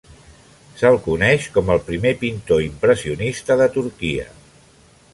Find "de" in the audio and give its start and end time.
3.63-3.71